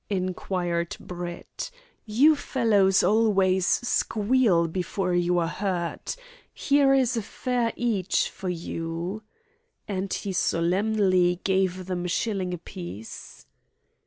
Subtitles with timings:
[0.09, 1.69] inquired Brett,
[2.07, 6.15] "You fellows always squeal before you are hurt.
[6.55, 9.21] Here is a fare each for you,"
[9.87, 13.45] and he solemnly gave them a shilling a piece.